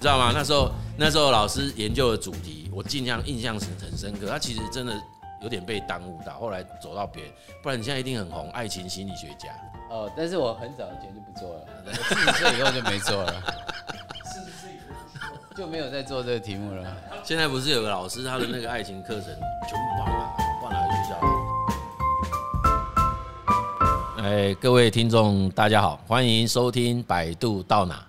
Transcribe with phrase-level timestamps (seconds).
[0.00, 0.30] 知道吗？
[0.34, 4.28] 那时候那时候老师研究的主题，我尽量印象很很深刻。
[4.28, 4.94] 他其实真的
[5.42, 9.48] 有点被耽误到，后来走到别人，不然你现在一定很红，爱情心理学家。
[9.90, 13.42] 哦，但是我很早以前就不做了，四十岁以后就没做了，
[14.24, 14.78] 四十岁以
[15.20, 16.84] 后就没有再做这个题目了。
[17.22, 21.18] 现在不是有个老师，他的那个爱情课程全部放了，放哪个学校？
[24.22, 28.04] 哎，各位听众大家好，欢迎收听百度到哪。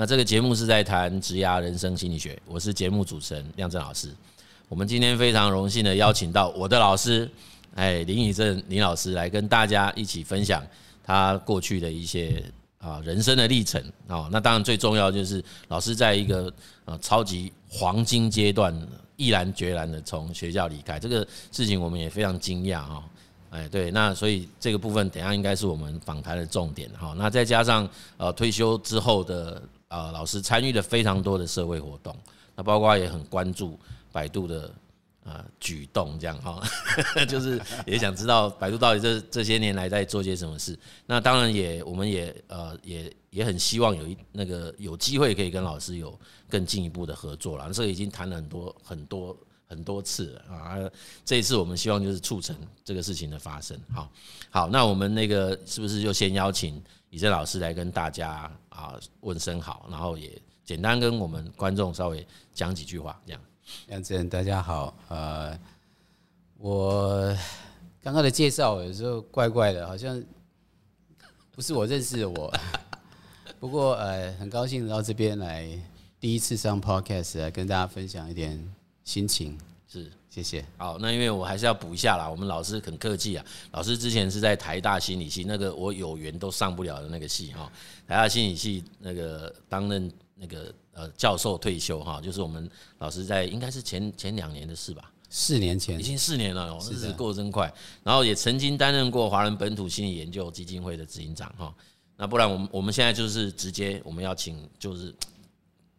[0.00, 4.14] 那这个节目是在谈职涯人生心理学，我是节目主持人亮正老师。
[4.68, 7.28] 我们今天非常荣幸的邀请到我的老师，
[7.74, 10.64] 哎，林以正林老师来跟大家一起分享
[11.02, 12.40] 他过去的一些
[12.78, 14.28] 啊人生的历程啊。
[14.30, 16.52] 那当然最重要就是老师在一个
[16.84, 18.72] 呃超级黄金阶段
[19.16, 23.02] 毅然决然的从学校离开，这个事情我们也非常惊讶啊。
[23.50, 27.16] 哎，对，那所以这个部分等下应该是我们访谈的重点哈。
[27.18, 32.16] 那再加上呃退休之后的呃老师参与了非常多的社会活动，
[32.54, 33.78] 那包括也很关注
[34.12, 34.72] 百度的
[35.24, 36.62] 呃举动这样哈，
[37.28, 40.78] 就是也想知道百度到底这这些年来在做些什么事。
[41.06, 47.72] 那当然也我们也呃也也很希望有一那个有机会可以跟老师有更进一步的合作了。
[47.72, 49.36] 这个已经谈了很多很多。
[49.70, 50.78] 很多次了啊！
[51.26, 53.78] 这一次我们希望就是促成这个事情的发生。
[53.92, 54.10] 好，
[54.48, 63.40] 好，那我们那个是不是就先邀请以正老师来跟大家啊问声好，然后也简单跟我们观众稍微讲几句话，这样。
[63.86, 64.96] 亮震，大家好。
[65.08, 65.58] 呃，
[66.56, 67.36] 我
[68.02, 70.22] 刚刚的介绍有时候怪怪的，好像
[71.50, 72.52] 不是我认识的我。
[73.60, 75.68] 不过呃，很高兴到这边来，
[76.18, 78.74] 第一次上 Podcast 来跟大家分享一点。
[79.04, 80.64] 心情是，谢谢。
[80.76, 82.28] 好，那因为我还是要补一下啦。
[82.28, 87.70] 我们老师很客气啊，老师之前是在台大心理系，那个我有缘都上不了的那个系哈。
[88.06, 97.72] 台大心理系那个担任那个呃教授退休哈，就是我们老师在应该是前前两年的事吧，四年前，已经四年了，日子过得真快。
[98.04, 101.74] 然后也曾经担任过华人本土心理研究基金会的执行长哈。
[102.16, 105.12] 那不然我们我们现在就是直接我们要请就是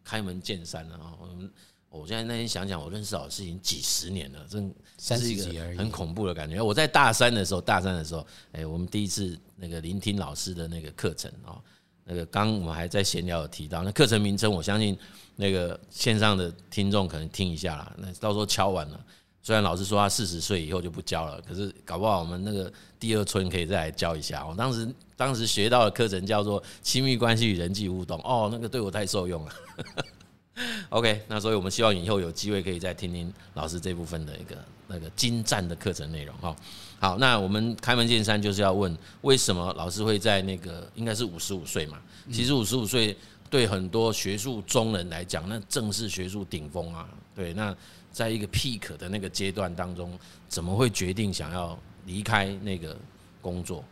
[0.04, 1.50] 开门见山了啊，我们。
[1.90, 5.44] 我现在那天想想，我认识老师已经几十年了，真是一个
[5.76, 6.62] 很恐怖的感觉。
[6.62, 11.58] 我在大三的时候，大三的时候，哎，我们第一次那个聆听老师的那个课程啊，
[12.04, 14.96] 那个刚我们还在闲聊有提到那课程名称，我相信
[15.34, 17.92] 那个线上的听众可能听一下啦。
[17.98, 19.04] 那到时候敲完了，
[19.42, 24.46] 虽然老师说他四十岁以后就不教了，可是搞不好我们那个第二春可以再来教一下。
[24.46, 29.52] 我当时当时学到的课程叫做亲密关系与人际互动，哦，那个对我太受用了。
[30.90, 34.56] OK，那所以我们希望以后有机会可以再听听老师这部分的一个
[34.88, 36.54] 那个精湛的课程内容哈。
[36.98, 41.98] 好，那我们开门见山就是要问，为什么老师会在那个应该是五十五岁嘛？
[42.30, 43.16] 其实五十五岁
[43.48, 47.08] 对很多学术中人来讲，那正是学术顶峰啊。
[47.34, 47.74] 对，那
[48.12, 50.18] 在一个 peak 的那个阶段当中，
[50.48, 52.96] 怎么会决定想要离开那个
[53.40, 53.82] 工作？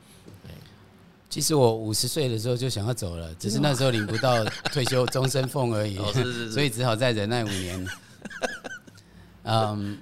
[1.31, 5.99] 其实我五十岁的时候就想要走了，只是那时候领不到退休 终身俸而已，
[6.51, 7.87] 所以只好再忍耐五年。
[9.45, 9.99] 嗯，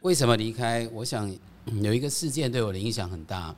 [0.00, 0.86] 为什么离开？
[0.92, 1.34] 我想
[1.80, 3.54] 有一个事件对我的影响很大。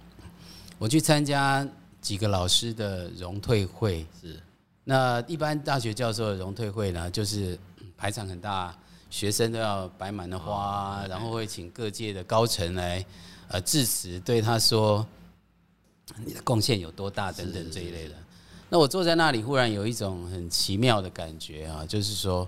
[0.78, 1.66] 我去参加
[2.00, 4.40] 几个老师的荣退会，是
[4.84, 7.58] 那一般大学教授的荣退会呢，就是
[7.96, 8.72] 排场很大，
[9.10, 13.04] 学生都要摆满了花，然后会请各界的高层来
[13.48, 15.04] 呃致辞，对他说。
[16.24, 17.30] 你的贡献有多大？
[17.32, 18.14] 等等这一类的。
[18.70, 22.46] 那我坐在那里，忽然有一种很奇妙的感觉啊，就是说，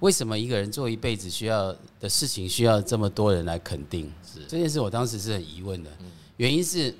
[0.00, 4.12] 为什么一个人做一辈子需要的事情，需要这么多人来肯定？
[4.26, 5.90] 是这件事，我当时是很疑问的。
[6.38, 6.92] 原因是，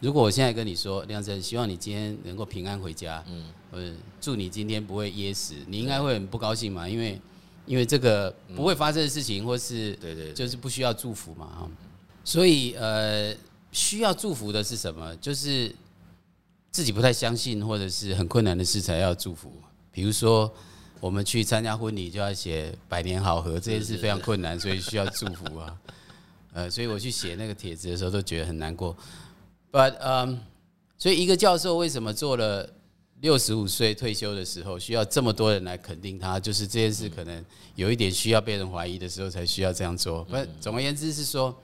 [0.00, 3.24] 如果我现在跟你说，亮震，希望你今天能够平安回家，
[3.72, 6.88] 嗯，祝你今天不会噎死，你应该会很不高兴嘛？
[6.88, 7.20] 因为，
[7.66, 11.70] 因为这个不会发生的事情，或是对对，就是不需要祝福嘛，哈。
[12.22, 13.34] 所以，呃。
[13.76, 15.14] 需要祝福的是什么？
[15.16, 15.70] 就是
[16.70, 19.52] 自己不太相信，或者是很困难的事才要祝福。
[19.92, 20.50] 比如说，
[20.98, 25.76] 我们去参加婚礼就要写“百年好合”，这件事非常困难，所以需要祝福啊。
[26.54, 28.96] 呃，所以我去写那个帖子的时候都觉得很难过。
[29.70, 30.40] But 嗯，
[30.96, 32.66] 所以一个教授为什么做了
[33.20, 36.40] 六十五岁退休的时候，需要这么多人来肯定他？
[36.40, 40.24] 就是这件事可能有一点需要被人怀疑的时候，才需要这样做。
[40.24, 41.54] 不，总而言之是说，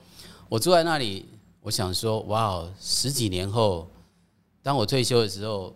[0.47, 1.25] 我坐在那里。
[1.63, 3.87] 我想说，哇哦，十几年后，
[4.61, 5.73] 当我退休的时候，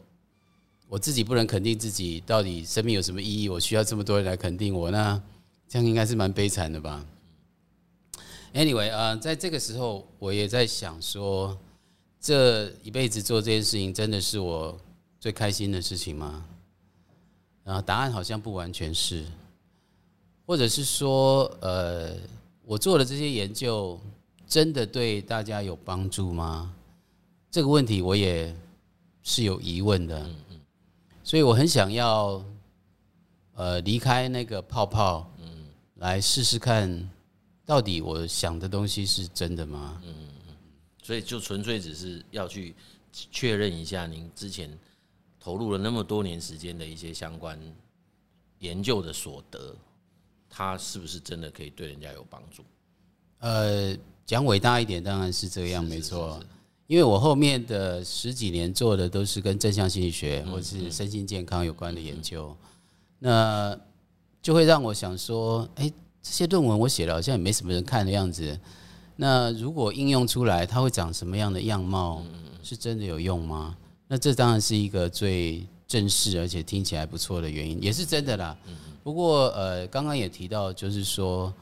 [0.90, 3.48] 我自己不能肯定自己，到底生命有什么意义？
[3.48, 5.22] 我需要这么多人来肯定我，那
[5.66, 7.06] 这样应该是蛮悲惨的吧
[8.54, 11.58] ？Anyway 啊，在这个时候，我也在想说，
[12.20, 14.78] 这一辈子做这件事情，真的是我
[15.22, 16.46] 最开心的事情吗？
[17.64, 19.26] 然后答案好像不完全是，
[20.46, 22.14] 或者是说，呃，
[22.66, 23.98] 我做的这些研究
[24.48, 26.74] 真的对大家有帮助吗？
[27.52, 28.56] 这个问题我也
[29.24, 30.20] 是有疑问的。
[30.26, 30.60] 嗯嗯，
[31.24, 32.44] 所以我很想要，
[33.54, 35.66] 呃，离开那个泡泡，嗯，
[35.96, 37.10] 来试试看，
[37.66, 40.02] 到底我想的东西是真的吗？
[40.06, 40.16] 嗯
[40.48, 40.56] 嗯，
[41.04, 42.74] 所以就纯粹只是要去
[43.12, 44.78] 确认一下您之前。
[45.40, 47.58] 投入了那么多年时间的一些相关
[48.60, 49.74] 研究的所得，
[50.50, 52.66] 它是不是真的可以对人家有帮助？
[53.40, 53.96] 呃，
[54.28, 56.38] 讲伟大一点，当然是这样，没错。
[56.86, 62.54] 因为我后面的十几年做的都是跟正向心理学或是身心健康有关的研究，
[63.20, 63.78] 那
[64.42, 65.90] 就会让我想说，哎，
[66.22, 68.60] 这些论文我写了，好像也没什么人看的样子。
[69.16, 72.22] 那如果应用出来，它会长什么样的样貌？
[72.62, 73.78] 是真的有用吗？
[74.10, 78.58] 那这当然是一个最正式而且听起来不错的原因，也是真的啦。
[79.04, 81.54] 不过呃，刚刚也提到，就是说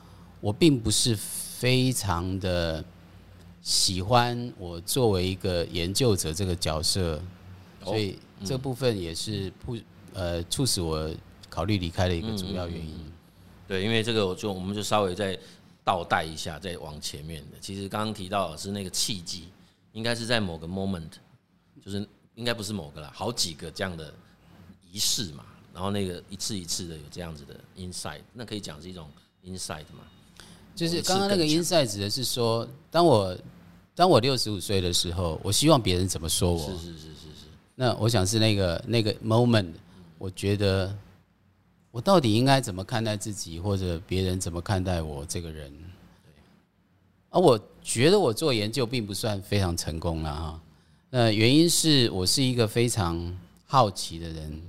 [0.41, 1.15] 我并不是
[1.57, 2.83] 非常的
[3.61, 7.21] 喜欢我作为一个研究者这个角色，
[7.83, 9.77] 所以这部分也是不
[10.13, 11.09] 呃促使我
[11.49, 13.11] 考虑离开的一个主要原因。
[13.67, 15.37] 对，因为这个我就我们就稍微再
[15.83, 17.57] 倒带一下，再往前面的。
[17.61, 19.49] 其实刚刚提到的是那个契机，
[19.93, 21.11] 应该是在某个 moment，
[21.83, 22.07] 就是。
[22.35, 24.13] 应该不是某个啦，好几个这样的
[24.91, 29.09] 仪式嘛，然后那个一次一次的有这样子的 insight，那可以讲是一种
[29.45, 30.03] insight 嘛？
[30.75, 33.38] 就是刚刚那个 insight 指的是说，当我
[33.95, 36.60] 当我六十五岁的时候，我希望别人怎么说我？
[36.60, 37.45] 是是是是是。
[37.75, 39.72] 那我想是那个那个 moment，
[40.18, 40.94] 我觉得
[41.92, 45.72] 我到底应该怎么看待自己，或者别人怎么看待我这个人？
[45.72, 46.33] 对。
[47.30, 50.62] 而我觉得我做研究并不算非常成功了哈。
[51.10, 54.62] 那，原因是我是一个非常好奇的人，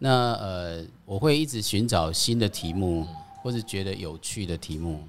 [0.00, 3.06] 那呃，我会一直寻找新的题目，
[3.40, 5.00] 或是觉得有趣的题目。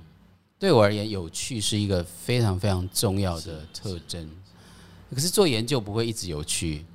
[0.60, 4.30] 对我而言，有趣是一个非常非常重要的特征。
[5.16, 6.86] 可是做研究不会一直有趣。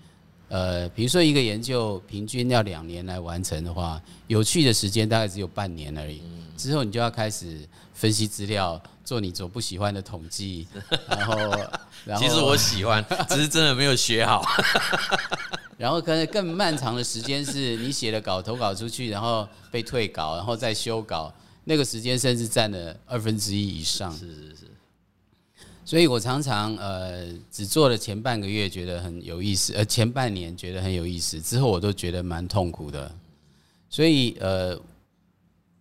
[0.48, 6.22] 呃，比如说一个研究平均要两年来完成的话，有趣的时间大概只有半年而已。
[6.56, 8.80] 之后你就要开始分析资料。
[9.04, 10.66] 做你所不喜欢的统计，
[11.06, 11.36] 然后，
[12.06, 14.42] 然后其实我喜欢，只是真的没有学好。
[15.76, 21.30] 然后可能更漫长的时间是你写了稿投稿出去，然后被退稿，然后再修稿，
[21.64, 24.12] 那个时间甚至占了二分之一以上。
[24.12, 24.70] 是是是。
[25.84, 33.10] 所以我常常呃只做了前半个月觉得很有意思，呃前半年觉得很有意思，之后我都觉得蛮痛苦的。
[33.90, 34.80] 所以呃，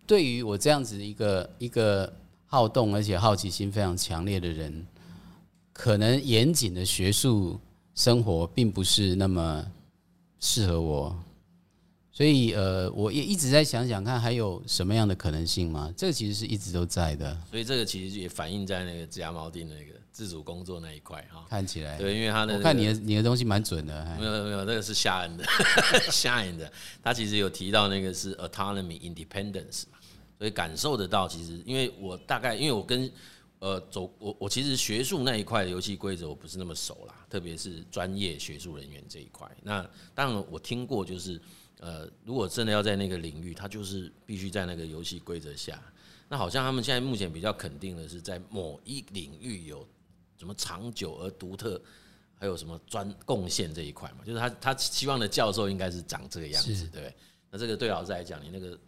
[0.06, 2.12] 对于我这样子一个一个。
[2.46, 4.86] 好动而且好奇心非常强烈的人，
[5.72, 7.58] 可能严谨的学术
[7.96, 9.66] 生活并不是那么
[10.38, 11.18] 适合我，
[12.16, 15.92] 所以呃，我也一直在想想看还有什么样的可能性吗？
[15.96, 17.36] 这个其实是一直都在的。
[17.50, 21.44] 所以这个其实也反映在那个自家锚定那个自主工作那一块哈。
[21.50, 24.16] 看起来对，因为他的、那个、我看你的你的东西蛮准的。
[24.16, 25.44] 没有没有，那个是夏恩的
[26.12, 26.72] 夏恩的，
[27.02, 29.82] 他其实有提到那个是 autonomy independence。
[30.38, 33.10] 所以感受得到，其实因为我大概，因为我跟
[33.58, 39.48] 呃走我我其实学术那一块的游戏规则我不是那么熟啦，特别是专业学术人员这一块。
[39.62, 39.84] 那
[40.14, 41.40] 当然我听过，就是
[41.84, 45.78] 呃如果真的要在那个领域，他就是必须在那个游戏规则下。
[46.28, 49.86] 那好像他们现在目前比较肯定的是，在某一领域有
[50.38, 51.78] 什么长久而独特，
[52.34, 57.14] 还有什么专贡献这一块嘛，就是他他希望的教授应该是长这个样子，对。
[57.50, 58.78] 那这个对老师来讲，你那个。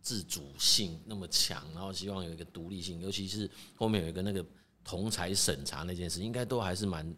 [0.00, 4.42] 自主性那么强，然后希望有一个独立性，尤其是后面有一个那个
[4.82, 7.14] 同才审查那件事，应该都还是蛮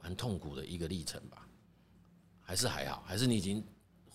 [0.00, 1.48] 蛮痛苦的一个历程吧？
[2.42, 3.02] 还是还好？
[3.04, 3.64] 还是你已经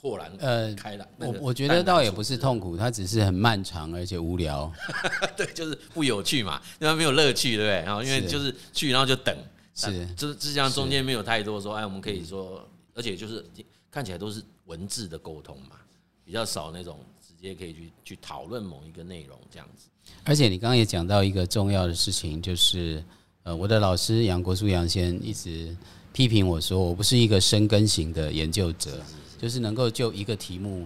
[0.01, 1.08] 豁然呃开朗？
[1.17, 4.72] 我我觉得倒也不是痛苦，它只是很漫长而且无聊。
[5.38, 7.84] 对，就是不有趣嘛，因为没有乐趣，对不对？
[7.86, 9.36] 然后因为就是去，然后就等，
[9.75, 13.46] 是就是这样，中间没有太多说，哎，我们可以说，而且就是
[13.91, 15.75] 看起来都是文字的沟通嘛，
[16.25, 17.00] 比较少那种。
[17.41, 19.88] 直接可以去去讨论某一个内容这样子，
[20.25, 23.03] 而且你刚刚也讲到一个重要的事情，就是
[23.41, 25.75] 呃，我的老师杨国书杨先一直
[26.13, 29.01] 批评我说，我不是一个深耕型的研究者，
[29.41, 30.86] 就是能够就一个题目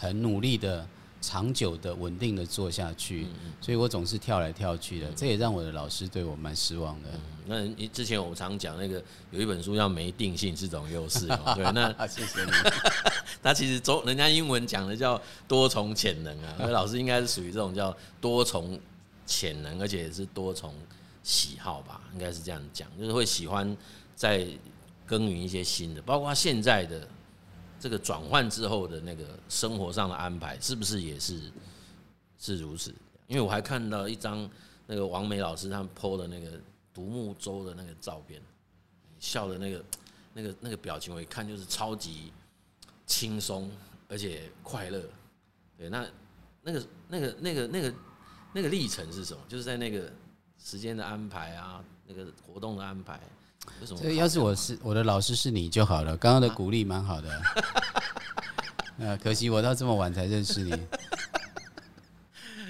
[0.00, 0.86] 很努力的。
[1.22, 3.26] 长久的、稳定的做下去，
[3.60, 7.10] 所以我总是跳来跳去的，这也让我的老师对我蛮失望的。
[7.44, 12.50] 那之前我常讲那个有一本书叫《没定性是种优势》， 对，那谢谢你。
[13.42, 18.80] 他其实中人家英文讲的叫多重潜能啊， 那老师应该是属于这种叫多重
[19.26, 20.72] 潜能，而且也是多重
[21.22, 23.76] 喜好吧，应该是这样讲，就是会喜欢
[24.16, 24.46] 在
[25.04, 27.06] 耕耘一些新的，包括现在的
[27.80, 31.50] 这个转换之后的那个生活上的安排，是不是也是
[32.38, 32.94] 是如此？
[33.26, 34.48] 因为我还看到一张
[34.86, 36.60] 那个王梅老师他们 PO 的那个
[36.92, 38.40] 独木舟的那个照片，
[39.18, 39.84] 笑的那个
[40.34, 42.32] 那个那个表情，我一看就是超级
[43.06, 43.70] 轻松
[44.08, 45.02] 而且快乐。
[45.78, 46.06] 对，那
[46.62, 47.94] 那个那个那个那个
[48.52, 49.40] 那个历程是什么？
[49.48, 50.12] 就是在那个
[50.58, 53.18] 时间的安排啊，那个活动的安排，
[53.80, 54.00] 有什么？
[54.02, 56.16] 这要是我是我的老师是你就好了。
[56.16, 57.30] 刚刚的鼓励蛮好的，
[58.98, 60.72] 啊， 可惜我到这么晚才认识你。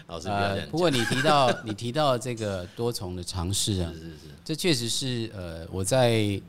[0.06, 0.28] 老师
[0.70, 6.40] 不过你提到 你提到这个多重的尝试啊，是是是，这确实是呃我在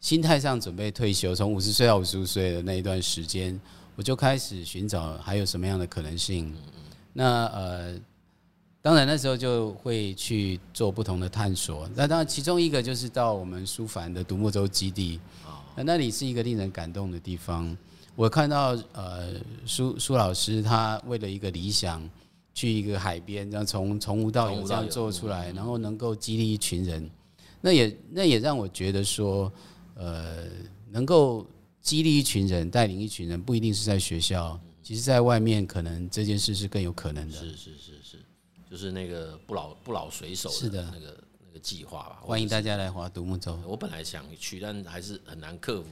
[0.00, 3.58] 心态上准备退休，从五十岁到五十五岁的那一段时间，
[3.94, 6.52] 我就开始寻找还有什么样的可能性。
[7.12, 7.94] 那呃，
[8.84, 11.88] 当然那时候就会去做不同的探索。
[11.94, 15.18] 那当然其中一个就是到我们苏凡的独木舟基地，
[15.74, 17.74] 那那里是一个令人感动的地方。
[18.14, 19.32] 我看到呃
[19.64, 22.06] 苏苏老师他为了一个理想。
[22.56, 27.10] 去一个海边，这样从从无到有这样做出来，然后能够激励一群人，
[27.60, 29.52] 那也那也让我觉得说，
[29.96, 30.44] 呃，
[30.88, 31.44] 能够
[31.80, 37.36] 激励一群人，带领一群人，不一定是在学校，其实在外面可能这件事是更有可能的。
[37.36, 38.03] 是是是是，
[38.74, 42.18] 就是那个不老不老水手的那个那个计划吧。
[42.20, 43.56] 欢迎大家来划独木舟。
[43.64, 45.90] 我本来想去，但还是很难克服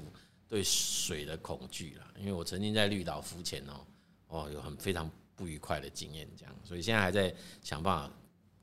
[0.49, 3.87] 对水的恐惧啦，因为我曾经在绿岛浮潜哦，
[4.27, 5.09] 哦，有很非常。
[5.35, 8.15] 不愉快的经验，这样，所以现在还在想办法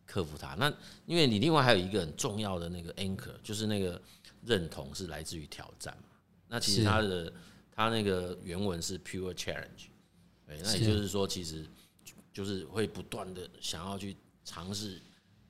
[0.05, 0.53] 克服它。
[0.53, 0.71] 那
[1.05, 4.01] 因为你另外还有一个很重要的那个 anchor，就是那个
[4.45, 6.15] 认同是来自于挑战嘛。
[6.47, 7.33] 那其实它的
[7.71, 9.88] 它那个原文是 pure challenge，
[10.45, 11.65] 对，那也就是说，其实
[12.31, 15.01] 就是会不断的想要去尝试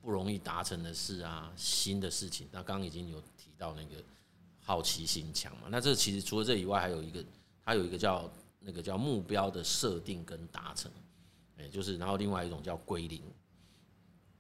[0.01, 2.47] 不容易达成的事啊，新的事情。
[2.51, 4.03] 那刚刚已经有提到那个
[4.59, 5.67] 好奇心强嘛。
[5.69, 7.23] 那这其实除了这以外，还有一个，
[7.63, 10.91] 它有一个叫那个叫目标的设定跟达成。
[11.57, 13.21] 哎就是，然后另外一种叫归零，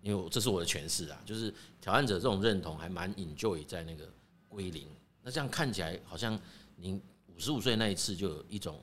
[0.01, 4.09] 因为这是我的诠释啊，就是挑战者这种认同还蛮 enjoy 在那个
[4.47, 4.87] 归零。
[5.21, 6.39] 那这样看起来好像
[6.77, 8.81] 您五十五岁那一次就有一种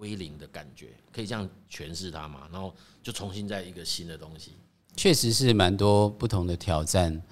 [0.00, 2.48] 归零的感觉，可以这样诠释它吗？
[2.50, 4.52] 然后就重新再一个新的东西，
[4.96, 7.22] 确实是蛮多不同的挑战。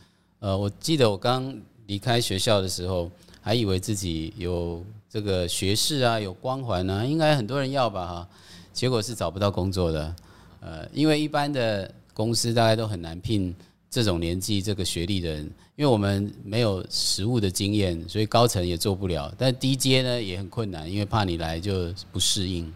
[0.40, 3.10] 呃，我记得我刚离开学校的时候，
[3.40, 8.28] 还以为自己有这个学士啊，有光环啊，应该很多人要吧哈，
[8.74, 10.14] 结果是找不到工作的。
[10.60, 13.56] 呃，因为一般的公司大概都很难聘
[13.90, 15.44] 这种年纪、这个学历的人，
[15.76, 19.32] 因为我们没有实务的经验，所以高层也做不了。
[19.38, 22.72] 但低阶呢也很困难，因为怕你来就不适应。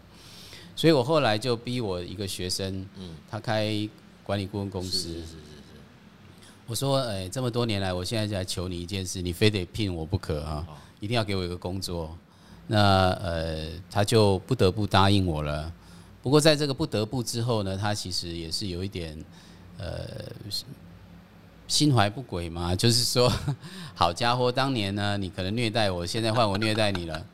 [0.74, 3.88] 所以我后来就逼我一个学生，嗯，他开
[4.24, 4.90] 管理顾问公司。
[4.90, 5.36] 是是是是。
[6.66, 10.66] 我说，哎，这么多年来，我现在就来求你一件事，你非得聘我不可啊，
[10.98, 12.16] 一定要给我一个工作。
[12.66, 15.70] 那呃，他就不得不答应我了。
[16.22, 19.22] 不过在这个不得不之后呢，他其实也是有一点，
[19.76, 20.08] 呃，
[21.72, 22.76] 心怀不轨嘛。
[22.76, 23.32] 就是说，
[23.94, 27.24] 好家伙，当年呢，你可能虐待我，现在换我虐待你了。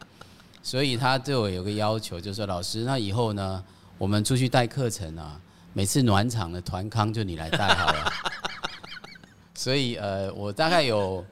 [0.63, 3.65] 所以他对我有个要求，就是说，老师，那以后呢，
[3.99, 5.41] 我们出去带课程啊，
[5.73, 8.13] 每次暖场的团康就你来带好了。
[9.57, 11.25] 所以呃，我大概有，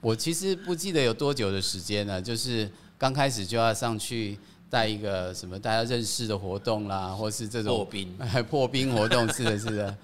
[0.00, 4.38] 我其实不记得有多久的时间了，就是刚开始就要上去。
[4.70, 8.18] 带一个什么大家认识的活动啦，或是这种破冰、
[8.50, 9.96] 破冰活动，是的，是的。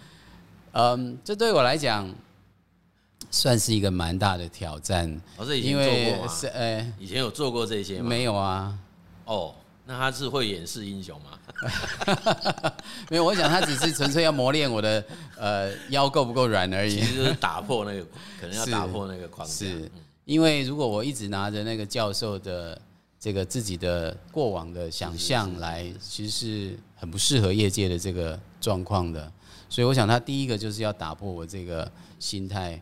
[0.73, 2.13] 嗯，这对我来讲
[3.31, 5.21] 算是一个蛮大的挑战。
[5.37, 5.85] 老师以前做
[6.17, 6.33] 过吗？
[6.33, 8.09] 是，呃，以前有做过这些吗？
[8.09, 8.79] 没有啊。
[9.25, 9.55] 哦，
[9.87, 11.39] 那他是会演示英雄吗？
[13.11, 15.05] 没有，我想他只是纯粹要磨练我的
[15.37, 16.97] 呃腰够不够软而已。
[16.97, 18.07] 其实就是打破那个，
[18.41, 19.53] 可能要打破那个框架。
[19.53, 19.91] 是
[20.25, 22.81] 因为如果我一直拿着那个教授的。
[23.23, 29.31] 这个自己的过往的想象来，其实是很不适合业界的这个状况的，
[29.71, 32.79] 所以我想他第一个就是要打破我这个心态。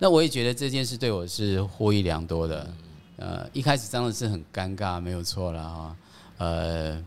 [0.00, 2.74] 那我也觉得这件事对我是获益良多的。
[3.16, 5.96] 呃，一开始真的是很尴尬，没有错了哈。
[6.38, 7.04] 呃，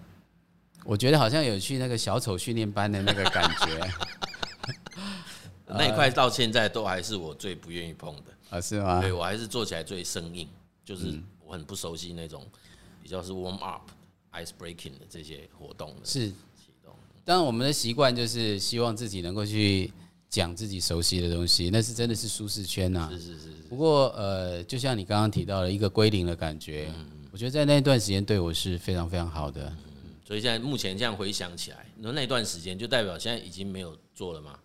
[0.85, 3.91] 我觉得好像有去那个小丑训练班的那个感觉。
[5.67, 8.61] 那一块到现在都还是我最不愿意碰的啊？
[8.61, 9.01] 是吗？
[9.01, 10.47] 对，我还是做起来最生硬，
[10.85, 11.19] 就是。
[11.49, 12.45] 我很不熟悉那种
[13.01, 13.89] 比较是 warm up、
[14.33, 16.29] ice breaking 的这些活动的是。
[17.27, 19.91] 当然，我们的习惯就是希望自己能够去
[20.29, 23.09] 讲自己熟悉的东西，那是真的是舒适圈呐。
[23.11, 23.49] 是是是。
[23.67, 26.89] 不过呃，就像你刚刚提到的一个归零的感觉，
[27.29, 29.75] 我觉得在那段时间对我是非常非常好的。
[30.25, 34.57] 所以现在目前这样回想起来，那那段时间就代表现在已经没有做了吗？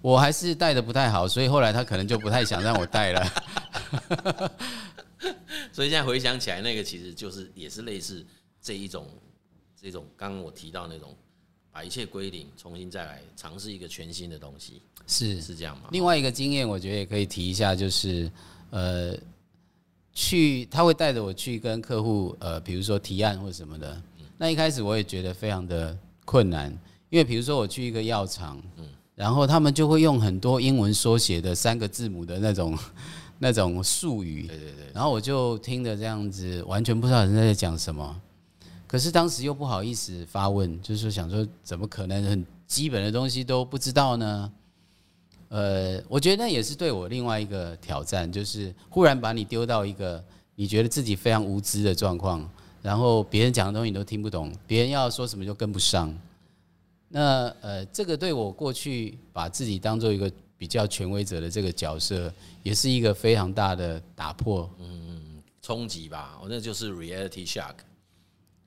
[0.00, 3.24] 我还是带的不太好，所以后来他可能就不太想让我带了。
[5.72, 8.26] 所以现在回想起来，那个其实就是也是类似
[8.60, 9.06] 这一种
[9.80, 11.16] 这种刚刚我提到那种
[11.72, 15.88] 把一切归零，重新再来尝试一个全新的东西，是是这样吗？
[15.90, 18.30] 另外一个经验，我觉得也可以提一下，就是
[18.68, 19.16] 呃，
[20.12, 24.00] 去他会带着我去跟客户呃，比如说提案或者什么的。
[24.36, 26.70] 那一开始我也觉得非常的困难，
[27.08, 32.78] 因为比如说我去一个药厂，嗯，然后他们就会用很多英文缩写的三个字母的那种
[33.38, 38.20] 那种术语，对对对，然后我就听着这样子，完全不知道人家在讲什么。
[38.92, 44.52] 可是当时又不好意思发问，就是想说怎么可能很基本的东西都不知道呢？
[45.48, 50.22] 呃，我觉得那也是对我另外一个挑战，就是忽然把你丢到一个
[50.56, 52.46] 你觉得自己非常无知的状况。
[52.82, 56.14] 然后别人讲的东西你都听不懂，别人要说什么就跟不上。
[57.08, 62.30] 那呃，这个对我过去把自己当做一个比较权威者的这个角色，
[62.62, 66.38] 也是一个非常大的打破，嗯，冲击吧。
[66.42, 67.76] 我那就是 reality shock，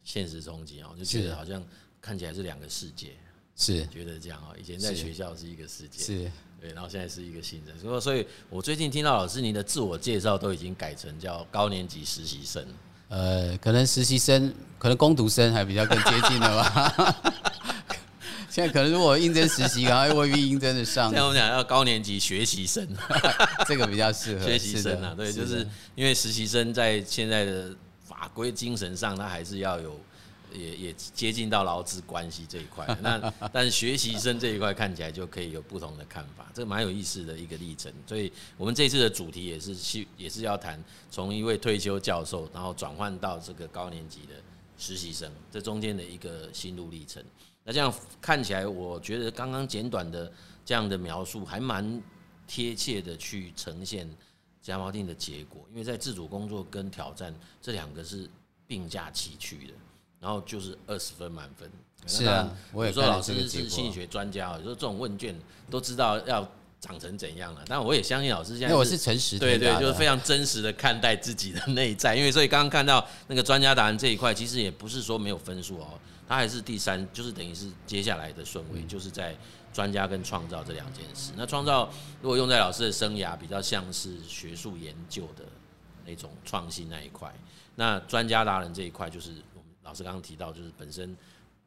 [0.05, 1.61] 现实冲击哦，就觉得好像
[1.99, 3.09] 看起来是两个世界，
[3.57, 4.55] 是觉得这样哦。
[4.57, 6.31] 以前在学校是一个世界，是
[6.61, 7.77] 对，然后现在是一个新人。
[7.77, 12.65] 所以，所以我最近听到老师您的自我介绍都已经改成叫高年级实习生。
[13.09, 17.33] 呃，可能实习生，可能工读生还比较更接近了吧。
[18.49, 21.11] 现在可能如果应征实习，然后未必应征得上。
[21.11, 22.87] 像我们讲要高年级学习生，
[23.67, 25.13] 这个比较适合学习生啊。
[25.13, 27.75] 对，就是因为实习生在现在的
[28.25, 29.99] 法规精神上，他还是要有。
[30.53, 33.19] 也也接近到劳资关系这一块，那
[33.51, 37.91] 但学习生这一块看起来就可以有不同的看法，这蛮有意思的一个历程。
[38.07, 44.35] 所以我们这次的主题也是去也是要谈从一位退休教授，然后转换到这个高年级的
[44.77, 47.21] 实习生，这中间的一个心路历程。
[47.65, 50.31] 那这样看起来，我觉得刚刚简短的
[50.63, 52.01] 这样的描述还蛮
[52.47, 54.09] 贴切的，去呈现
[54.65, 55.63] 加锚定的结果。
[55.71, 58.29] 因为在自主工作跟挑战这两个是
[58.65, 59.73] 并驾齐驱的。
[60.17, 61.69] 然后就是二十分满分。
[62.07, 65.35] 是啊，我也说老师是心理学专家，有时候这种问卷
[65.69, 66.47] 都知道要
[66.81, 67.63] 长成怎样了。
[67.67, 72.15] 但我也相信老师现在，因为我是诚实，对对，就是非常真实的看待自己的内在。
[72.15, 79.35] 因为所以刚刚看到那个专家答案这一块，其实也不是说没有分数哦，他还是第三，就是等于是接下来的顺位，就是在
[79.75, 81.33] 专家跟创造这两件事。
[81.35, 85.43] 那创造如果用在老师的生涯，比较像是学术研究的
[86.05, 87.31] 那种创新那一块。
[87.75, 89.65] 那专家达人这一块就是我们。
[89.83, 91.15] 老师刚刚提到，就是本身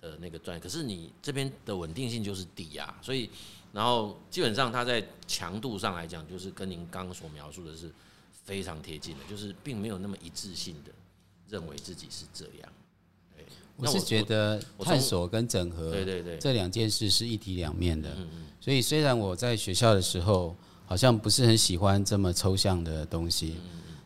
[0.00, 3.30] 的那个专业，可是你这边的稳定性就是低啊，所以
[3.72, 7.88] 然后基本上它在强度上来讲，就是跟您刚刚所描述的是
[8.32, 10.90] 非常贴近的，就是并没有那么一致性的
[11.48, 12.68] 认为自己是这样。
[13.78, 18.08] 我是觉得探索跟整合，对对对，这两件事是一体两面的。
[18.60, 23.54] 所以虽然我在学校的时候好像不是很喜欢这么抽象的东西。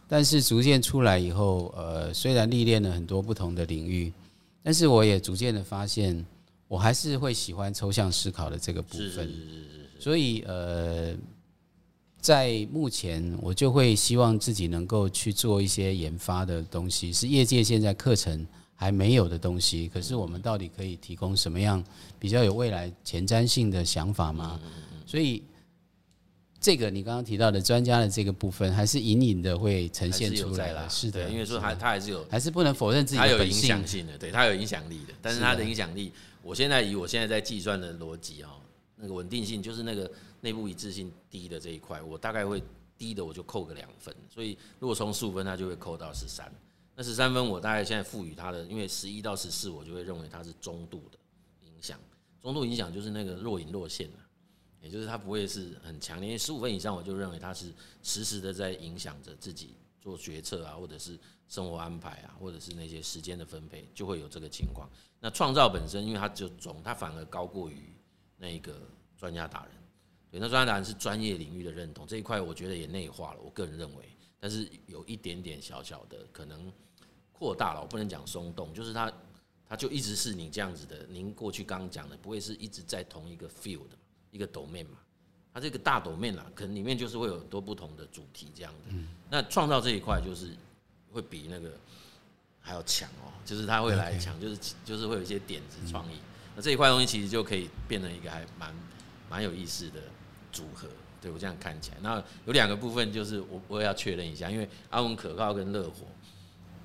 [0.08, 4.12] 但是逐渐出来以后，呃，虽然历练了很多不同的领域，
[4.62, 6.22] 但是我也逐渐的发现，
[6.68, 9.32] 我还是会喜欢抽象思考的这个部分。
[9.98, 11.14] 所以，呃，
[12.20, 18.46] 在目前我就会希望自己能够去做一些研发的东西，是业界现在课程
[18.83, 19.88] 还没有的东西。
[19.88, 21.83] 可是我们到底可以提供什么样
[22.18, 24.61] 比较有未来前瞻性的想法吗？
[25.07, 25.42] 所以。
[26.64, 30.88] 这个你刚刚提到的专家的这个部分，还是隐隐的会呈现出来了。
[30.88, 35.12] 是的，因为说他他还是有，还是不能否认自己他有影响性的，对他有影响力的。
[35.21, 38.51] 但是他的影响力，我现在以我现在在计算的逻辑哦，
[38.95, 40.09] 那个稳定性就是那个
[40.40, 42.62] 内部一致性低的这一块，我大概会
[42.97, 44.14] 低的我就扣个两分。
[44.33, 46.49] 所以如果从十五分，他就会扣到十三。
[46.94, 51.18] 那十三分我大概现在赋予他的，因为十一到十四，我就会认为它是中度的
[51.61, 51.98] 影响。
[52.40, 54.18] 中度影响就是那个若隐若现的。
[54.81, 64.90] 也就是他不会是很强烈，因为十五分以上，我就认为他是实时的在影响着自己做决策啊，或者是生活安排啊，或者是那些时间的分配，就会有这个情况。
[65.20, 67.94] 那创造本身，因为它就总，它反而高过于
[68.37, 68.76] 那个
[69.16, 69.74] 专家达人。
[70.33, 73.40] 对，那专家达人是专业领域的认同这一块，我觉得也内化了。
[73.40, 74.12] 我个人认为，
[74.42, 76.72] 但是有一点点小小的可能
[77.31, 79.12] 扩大了，我不能讲松动，就是它
[79.68, 81.07] 它就一直是你这样子的。
[81.09, 83.87] 您过去刚刚讲的，不会是一直在同一个 field。
[84.33, 84.96] 一个 domain 嘛，
[85.52, 88.94] 它这个大 domain 啦，可能里面就是会有很多不同的主题这样的。
[89.28, 90.57] 那创造这一块就是
[91.11, 91.78] 会比那个
[92.59, 96.16] 还要强哦，就是它会来强，就是就是会有一些点子创意。
[96.57, 98.74] 那这一块东西其实就可以变成一个还蛮
[99.28, 100.00] 蛮有意思的
[100.50, 100.88] 组合。
[101.22, 106.04] 对我这样看起来，那有两个部分就是我我也要确认一下，因为阿文可靠跟乐活，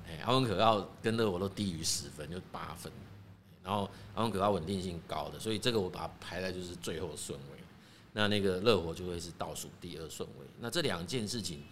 [0.06, 2.90] 哎，阿文可靠跟乐活都低于十分，就八分。
[3.64, 7.58] 然后阿文可靠稳定性高的，所以这个我把它排在就是最后顺位。
[8.14, 10.46] 那那个乐活就会是倒数第二顺位。
[10.58, 11.62] 那这两件事情，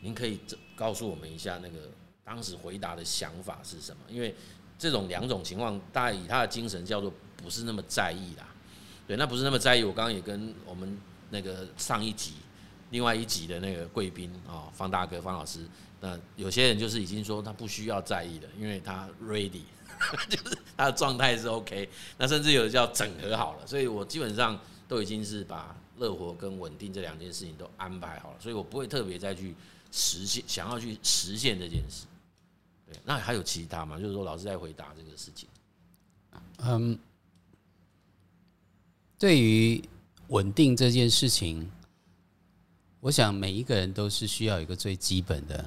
[0.00, 0.40] 您可以
[0.74, 1.88] 告诉我们一下，那个
[2.24, 4.02] 当时回答的想法是什么？
[4.08, 4.34] 因为
[4.76, 8.48] 这种两种情况，大概以他的精神叫做不是那么在意啦。
[9.06, 9.84] 对，那不是那么在意。
[9.84, 10.98] 我刚刚也跟我们
[11.30, 12.34] 那个上一集、
[12.90, 15.66] 另外一集的那个贵宾啊，方大哥、方老师，
[16.00, 19.62] 那有些人就是已经说他不需要在意了，因为他 ready，
[20.28, 21.88] 就是他的状态是 OK。
[22.18, 29.54] 那甚至有的叫整合好了，所以我基本上都已经是把乐活跟稳定这两件事情都安排好了，所以我不会特别再去
[29.90, 32.06] 实现，想要去实现这件事。
[32.86, 33.98] 对，那还有其他吗？
[33.98, 35.48] 就是说，老师在回答这个事情。
[36.58, 36.98] 嗯。
[39.16, 39.82] 对于
[40.28, 41.70] 稳定这件事情，
[43.00, 45.64] 我想每一个人都是需要一个最基本的。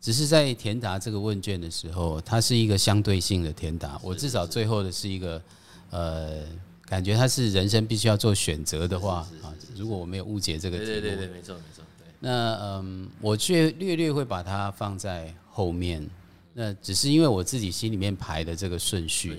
[0.00, 3.98] 只是在填答这个问卷的时候，它是一个相对性的填答。
[4.04, 5.42] 我至少最后的是一个，
[5.90, 6.44] 呃，
[6.84, 9.52] 感觉它是人生必须要做选择的话啊。
[9.74, 11.82] 如果我没有误解这个题目，对对对，没错没错。
[12.20, 16.08] 那嗯，我却略略会把它放在后面。
[16.54, 19.38] 那只是因为我自己心里面排的这个顺序。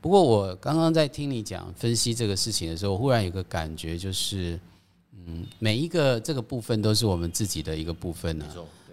[0.00, 4.58] 不过我刚刚在听你讲分析这个事情的时候，忽然有个感觉，就是，
[5.26, 8.46] 嗯，每一个这个部分都是我们自己的一个部分呢。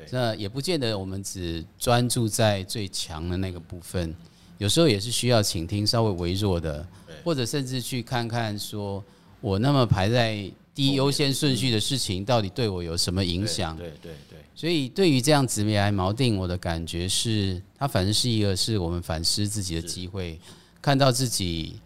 [0.10, 4.14] 那也不见得我们只专注在最强的那个部分，
[4.58, 6.86] 有时候也是需要倾听稍微微弱的，
[7.24, 9.04] 或者甚至去看看说，
[9.42, 13.76] 我那么排在第一优先顺序的事情，到底对我有什么影响？
[13.78, 14.40] 对对对。
[14.56, 20.40] 所以对于这样子来锚定，我的感觉是，它反正是一个是我们反思自己的机会。
[20.82, 21.80] 看到自己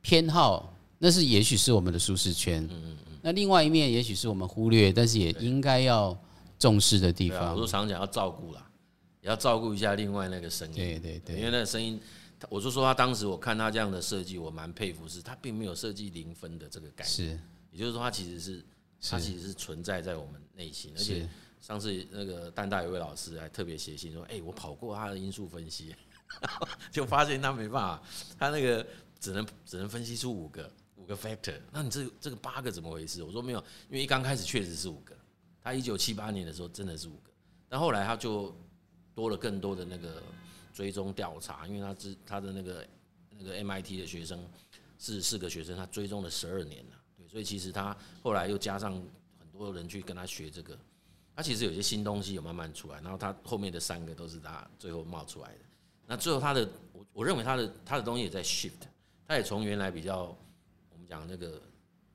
[0.00, 2.64] 偏好，那是也许是我们的舒适圈。
[2.64, 3.18] 嗯嗯嗯。
[3.22, 6.16] 那另外一面，也许是我们忽略，但是也应该要
[6.58, 7.52] 重视的地方。
[7.54, 8.70] 我都常讲要照顾啦，
[9.20, 10.74] 也要照顾一下另外那个声音。
[10.74, 11.36] 对对对。
[11.36, 12.00] 因为那个声音，
[12.48, 17.10] 我就说他当时我看他这样的设计，我蛮佩服，是他并没有设计零分的这个概念。
[17.10, 17.38] 是。
[17.70, 18.64] 也就是说，他其实是，
[19.10, 20.92] 他其实是存在在我们内心。
[20.96, 21.28] 而且
[21.60, 25.94] 上次那个蛋大有位老师还特别写信说：“哎，我跑过他的因素分析。”
[26.90, 28.02] 就发现他没办法，
[28.38, 28.86] 他那个
[29.18, 31.58] 只能只能分析出五个五个 factor。
[31.72, 33.22] 那你这这个八个怎么回事？
[33.22, 35.14] 我说没有，因为一刚开始确实是五个。
[35.60, 37.30] 他一九七八年的时候真的是五个，
[37.68, 38.56] 但后来他就
[39.14, 40.22] 多了更多的那个
[40.72, 42.86] 追踪调查，因为他是他的那个
[43.36, 44.42] 那个 MIT 的学生
[44.98, 46.96] 是四个学生，他追踪了十二年了。
[47.16, 48.94] 对，所以其实他后来又加上
[49.38, 50.78] 很多人去跟他学这个，
[51.34, 55.58] 他其实有些新东西有慢慢出来，然后他后面的三个都是他最后冒出来的。
[56.10, 58.88] 那最后，他的我我认为他的他的东西也在 shift，
[59.26, 60.34] 他也从原来比较
[60.90, 61.60] 我们讲那个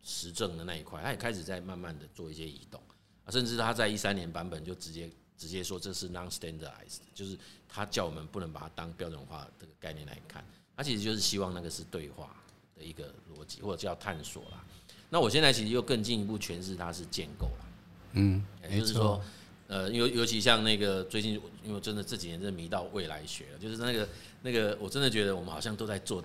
[0.02, 2.82] 实证的那一块，他也开始在慢慢的做一些移动
[3.24, 7.38] 啊，甚至他在一三年版本就直接直接说这是 non-standardized，就是
[7.70, 10.44] 他叫我们不能把它当标准化这个概念来看，
[10.76, 12.36] 他其实就是希望那个是对话
[12.76, 14.66] 的一个逻辑或者叫探索啦。
[15.08, 17.66] 那我现在其实又更进一步诠释它是建构了，
[18.14, 19.24] 嗯，也就是说。
[19.68, 24.08] 呃，尤尤其像那个最近，因为真的这几年真的迷到未来学了，就是那个
[24.42, 26.24] 那个，我真的觉得我们好像都在做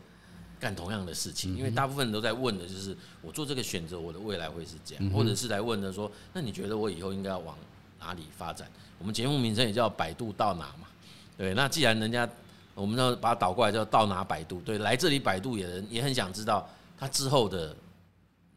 [0.58, 7.56] 干同样的事情，因为大部分人都在问的就是我做这个选择，我的未来会是这样，或者是来问的说，那你觉得我以后应该要往
[8.00, 8.68] 哪里发展？
[8.98, 10.88] 我们节目名称也叫百度到哪嘛，
[11.36, 12.28] 对，那既然人家
[12.74, 17.74] 我们要把它倒过来叫到哪百度，对，来这里百度也人也很想知道他之后的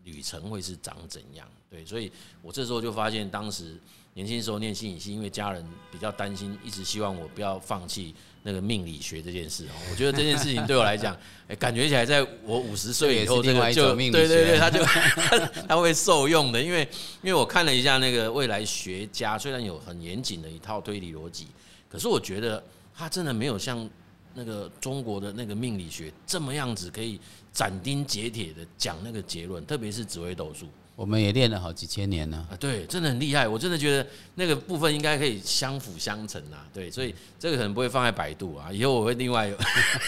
[0.03, 3.77] 旅程会是长怎样，对，所以我这时候就发现当时。
[4.13, 9.71] 年轻时候念心理系，因为家人比较担心，一直希望我不要放弃那个命理学这件事哦。
[9.89, 14.83] 我觉得这件事情对我来讲，哎，感觉起来在我 五十岁以后，这个就对对对，他就
[15.65, 16.61] 他会受用的。
[16.61, 16.81] 因为
[17.21, 21.47] 因为我看了一下那个未来学家，虽然有很严谨的一套推理逻辑，
[21.89, 22.61] 可是我觉得
[22.93, 23.89] 他真的没有像
[24.33, 27.17] 那个中国的那个命理学这么样子可以
[27.53, 30.67] 斩钉截铁的讲那个结论，特别是紫微斗数。
[31.01, 32.53] 我们也练了好几千年了啊！
[32.59, 33.47] 对，真的很厉害。
[33.47, 36.63] 我真的觉得那个部分应该可以相辅相成啊。
[36.71, 39.57] 对，所以这个可能不会放在百度啊，以后我会另外有，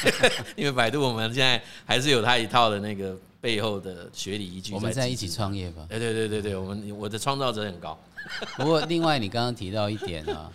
[0.55, 4.71] 因为百度我们现在还是有它一套的那个背后的学理依据。
[4.71, 5.83] 我们在一起创业吧。
[5.89, 7.99] 对对对对对，我们我的创造者很高。
[8.57, 10.51] 不过另外你刚刚提到一点啊，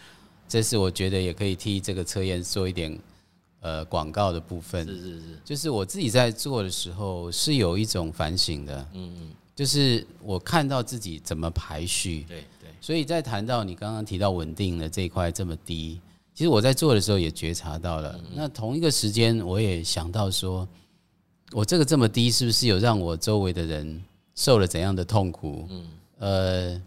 [0.49, 2.97] 这是我觉得也可以替这个测验做一点
[3.61, 4.87] 呃广告的部分。
[4.87, 8.89] 是是是，就是我自己在做的时候是有一种反省的。
[8.95, 9.31] 嗯嗯。
[9.59, 16.01] 就是我看到自己怎么排序，对对，所以在谈到你刚刚提到稳定的这一块这么低，
[16.33, 18.21] 其实我在做的时候也觉察到了。
[18.33, 20.69] 那同一个时间，我也想到说，
[21.51, 24.01] 我这个这么低，是不是有让我周围的人
[24.37, 25.67] 受了怎样的痛苦？
[25.71, 26.83] 嗯，呃，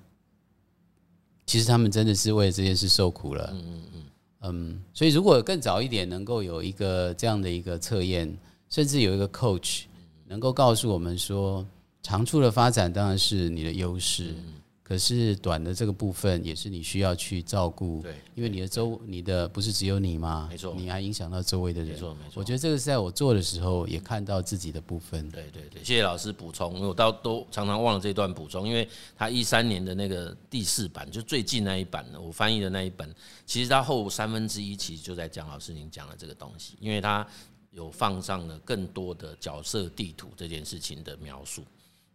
[1.45, 3.49] 其实他们真的是为了这件事受苦了。
[3.51, 4.03] 嗯嗯嗯，
[4.43, 8.34] 嗯，所以如果更早一点能够有一个这样的一个测验，
[8.69, 9.81] 甚至有一个 coach
[10.25, 11.67] 能够告诉我们说。
[12.02, 14.34] 长处的发展当然是你的优势，
[14.82, 20.48] 可是短的这个部分也是你需要去照顾，对，因为你的周你的不是只有你吗？
[20.52, 22.34] 没错，你还影响到周围的人，没错没错。
[22.36, 25.30] 我觉得这个是在我做的时候也看到自己的部分。
[25.30, 28.86] 对对对，谢谢老师补充，因为我到都常常忘了这段补充，因为
[29.16, 33.08] 他一三年的那个第四版，就最近那一版，我翻译的那一本，
[33.46, 37.26] 其实他后三分之一其实就在讲老师您讲的这个东西，因为他
[37.70, 41.64] 有放上了更多的角色地图这件事情的描述，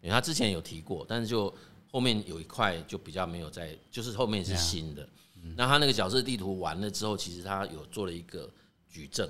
[0.06, 1.52] 因为他之前有提过，但是就。
[1.92, 5.08] 后面有一块就比较没有在，就是后面是新的。
[5.56, 8.50] 那他那个角色地图完了之后，其实他有做了一个
[8.90, 9.26] 矩阵。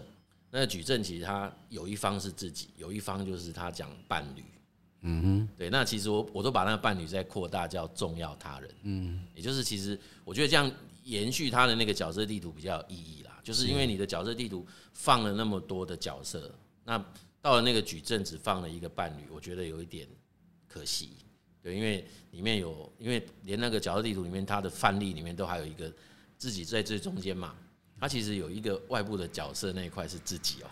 [0.51, 4.43] 那个矩阵其实他有一方是自己，有一方就是他讲伴侣。
[5.03, 5.71] 嗯哼，对。
[5.71, 8.71] 那其实我我都把那个伴侣再扩大叫重要他人。
[8.83, 10.69] 嗯，也就是其实我觉得这样
[11.05, 13.39] 延续他的那个角色地图比较有意义啦。
[13.45, 16.99] 就是因为你的角色地图放了那么多的角色，那
[17.41, 20.09] 到了那个矩阵只放了一个伴侣，我觉得有一点
[20.77, 21.11] 可惜。
[21.63, 25.91] 对，因为里面有，因为连那个角色地图里面，它的范例里面都还有一个
[26.37, 27.55] 自己在最中间嘛。
[27.99, 30.69] 它其实有一个外部的角色那一块是自己哦，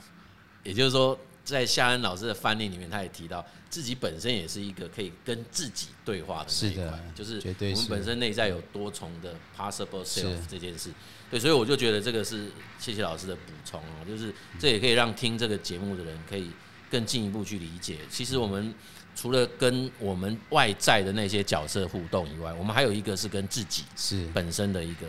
[0.62, 7.40] 也就是说，在夏恩老师的范例里面，他也提到自己本身也是一个可以跟自己对话的那一块，就是
[7.74, 10.92] 我们本身内在有多重的 possible self 这件事。
[11.30, 16.50] 对，所以我就觉得这个是谢谢老师的补充啊，就是这也可以让听这个节目的人可以
[16.88, 18.72] 更进一步去理解，其实我们。
[19.14, 25.06] 除了跟我们外在的那些角色互动以外，我们还有一个是跟自己是本身的一个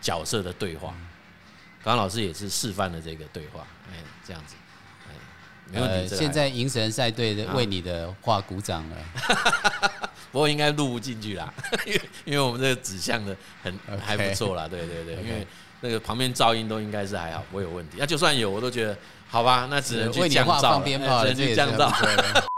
[0.00, 0.94] 角色的对话。
[1.84, 4.54] 刚刚老师也是示范了这个对话，哎，这样子，
[5.08, 5.12] 哎，
[5.68, 6.16] 没问题。
[6.16, 8.96] 现在银神赛队的为你的话鼓掌了，
[10.30, 11.52] 不过应该录不进去啦，
[11.84, 15.44] 因为因为我们这个指向的很还不错啦，对对对，因为
[15.80, 17.96] 那个旁边噪音都应该是还好，不会有问题。
[17.98, 18.96] 那就算有，我都觉得
[19.28, 22.48] 好吧，那只能去降噪， 只能去降噪。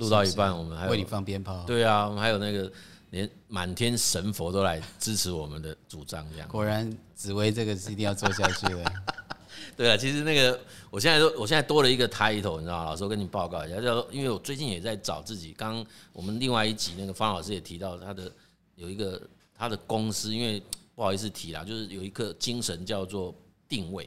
[0.00, 1.62] 录到一半，我们还为你放鞭炮。
[1.64, 2.72] 对啊，我们还有那个
[3.10, 6.48] 连满天神佛都来支持我们的主张，这样。
[6.48, 8.92] 果然，紫薇这个是一定要做下去的。
[9.76, 10.58] 对啊，其实那个
[10.90, 12.84] 我现在都，我现在多了一个 title，你知道吗？
[12.84, 15.52] 老师，我跟你报告一下，叫因为我最近也在找自己。
[15.52, 18.30] 刚我们另外一集那个方老师也提到，他的
[18.74, 19.20] 有一个
[19.54, 20.62] 他的公司，因为
[20.94, 23.34] 不好意思提啦，就是有一个精神叫做
[23.68, 24.04] 定位，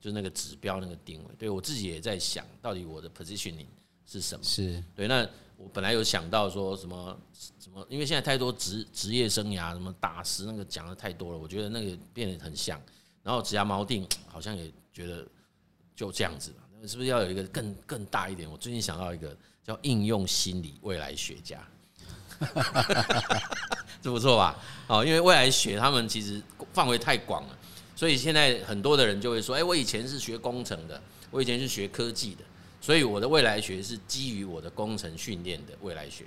[0.00, 1.34] 就是那个指标那个定位。
[1.38, 3.66] 对我自己也在想，到底我的 positioning。
[4.10, 4.44] 是什么？
[4.44, 5.06] 是对。
[5.06, 7.16] 那我本来有想到说什么
[7.60, 12.80] 什么，因为现在太多职职业生涯什么大师那个讲的太多了，我觉得那个变得很像。
[13.22, 15.26] 然后职涯锚定好像也觉得
[15.94, 16.62] 就这样子吧。
[16.80, 18.50] 那是不是要有一个更更大一点？
[18.50, 21.60] 我最近想到一个叫应用心理未来学家，
[24.00, 24.56] 这不错吧？
[24.86, 26.40] 哦，因为未来学他们其实
[26.72, 27.58] 范围太广了，
[27.96, 32.44] 所以现在很多的人就会说：哎，我以前是学工程的，我以前是学科技的。
[32.80, 36.24] 所以我的未来学是基于我的工程训练的未来学，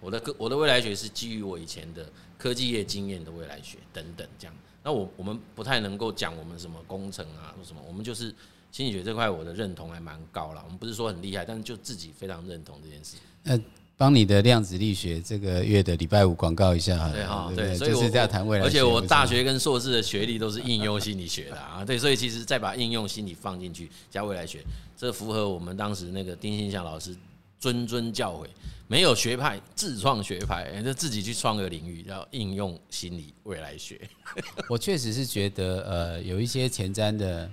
[0.00, 4.54] 我的科我的未来学是基于我以前的科技业经验的未来学等等这样。
[4.82, 8.34] 那我我们不太能够讲我们什么工程啊或什么，我们就是
[8.70, 10.60] 心理学这块我的认同还蛮高了。
[10.64, 13.16] 我们不是说很厉害，但是就自己非常认同这件事。
[13.44, 13.58] 呃，
[13.96, 17.08] 帮你的量子力学这个月的礼拜五广告一下。
[17.10, 18.64] 对哈，对，所以我是在谈未来。
[18.64, 24.64] 而且我大学跟硕士的学历都是应用心理学的啊， 对，所以其实再把应用心理放进去加未来学。
[24.96, 27.14] 这符合我们当时那个丁兴祥老师
[27.60, 28.46] 谆谆教诲，
[28.88, 34.00] 没有学派，自创学派，就自己去创个领域，叫应用心理未来学。
[34.68, 37.48] 我确实是觉得，呃，有一些前瞻的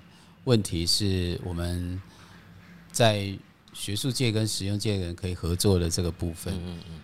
[0.46, 2.02] 问题是我们
[2.92, 3.32] 在
[3.74, 6.54] 学术界跟实用界的人可以合作的这个部分。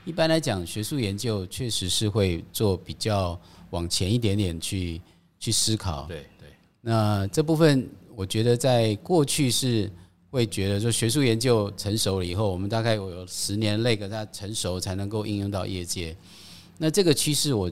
[0.05, 5.01] 一般来讲，学术研究确实是会做比较往前一点点去
[5.39, 6.05] 去思考。
[6.07, 6.49] 对对。
[6.81, 9.91] 那这部分，我觉得在过去是。
[10.29, 16.15] 会觉得说学术研究成熟了以后，我们大概有十年那个它成熟才能够应用到业界。
[16.77, 17.71] 那这个趋势我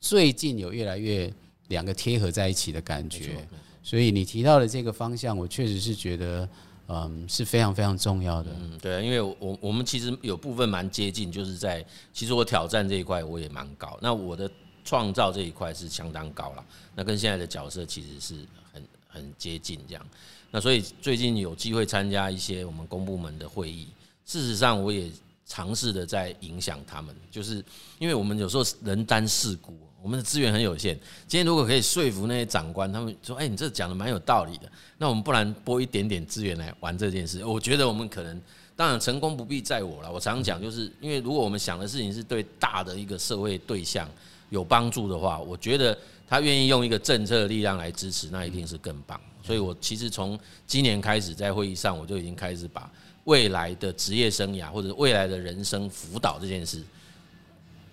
[0.00, 1.30] 最近有越来越
[1.66, 3.46] 两个贴合在一起的感觉。
[3.82, 6.48] 所以你提到的这个方向，我确实是觉得
[6.88, 8.50] 嗯是非常非常重要的。
[8.58, 14.50] 嗯，对，因为我我们其实有部分蛮接近，就是在其实我挑战这一块我也蛮高，那我的
[14.84, 16.64] 创造这一块是相当高了。
[16.94, 20.06] 那跟现在的角色其实是很很接近这样。
[20.50, 23.88] 那所以最近有机会参加一些我们公部门的会议，
[24.24, 25.10] 事实上我也
[25.44, 27.64] 尝试的在影响他们，就是
[27.98, 30.96] 因为我们有时候人单势孤，我们的资源很有限。
[31.26, 37.44] 今天如果可以说服那些长官，他们说：“哎，你这讲的蛮有道理的。”那我们不然拨一点点资源来玩这件事。
[37.44, 38.40] 我觉得我们可能，
[38.76, 40.12] 当然成功不必在我了。
[40.12, 44.08] 我常常讲，就是因为如果我们想的事情是对大的一个社会对象
[44.50, 49.20] 有帮助的话，我觉得他愿意用一个政策的力量来支持，那一定是更棒。
[49.42, 50.38] 所以，我其实从
[50.68, 52.88] 今年开始，在会议上，我就已经开始把
[53.24, 56.80] 未来的职业生涯或者未来的人生辅导这件事，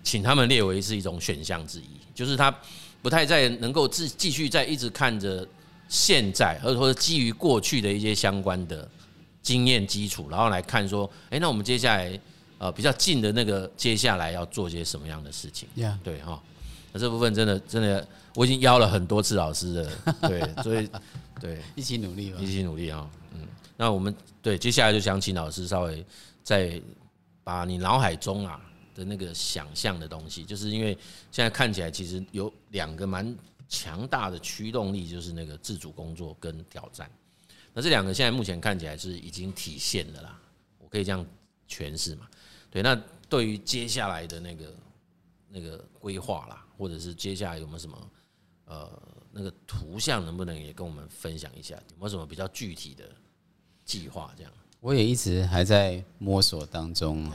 [0.04, 2.54] 请他们列为是一种选项之一，就是他
[3.02, 5.46] 不太再能够继继续在一直看着
[5.88, 8.86] 现在，或者说基于过去的一些相关的
[9.42, 12.20] 经验基础，然后来看说，哎，那我们接下来
[12.58, 15.66] 呃比较近的那个接下来要做些什么样的事情？
[15.76, 16.40] 呀，对哈，
[16.92, 19.90] 那这部分真的真的我已经邀了很多次老师了，
[20.28, 20.88] 对，所以
[21.40, 23.40] 对， 一起努力吧，一起努力啊，嗯，
[23.78, 26.04] 那我们对接下来就想请老师稍微
[26.42, 26.80] 再
[27.42, 28.60] 把你脑海中啊。
[28.94, 30.96] 的那个想象的东西，就是因为
[31.30, 33.36] 现在看起来其实有两个蛮
[33.68, 37.10] 强大的驱动力，就是那个自主工作跟挑战。
[37.72, 40.40] 那这两个现在目前看起来是已经体现了啦，
[40.78, 41.26] 我可以这样
[41.68, 42.28] 诠释嘛？
[42.70, 42.94] 对，那
[43.28, 44.74] 对于接下来的那个
[45.48, 48.10] 那个规划啦，或者是接下来有没有什么
[48.66, 49.02] 呃
[49.32, 51.74] 那个图像，能不能也跟我们分享一下？
[51.74, 53.04] 有没有什么比较具体的
[53.84, 54.32] 计划？
[54.36, 57.28] 这样，我也一直还在摸索当中。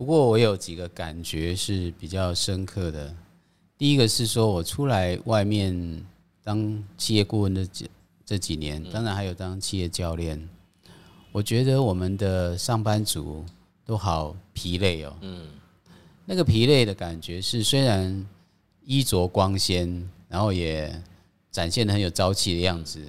[0.00, 3.14] 不过我有几个感觉是比较深刻的。
[3.76, 6.02] 第一个是说，我出来外面
[6.42, 7.84] 当企业顾问的这
[8.24, 10.48] 这几年，当然还有当企业教练，
[11.30, 13.44] 我觉得我们的上班族
[13.84, 15.14] 都好疲累哦。
[15.20, 15.46] 嗯，
[16.24, 18.26] 那个疲累的感觉是，虽然
[18.82, 20.90] 衣着光鲜，然后也
[21.50, 23.02] 展现的很有朝气的样子。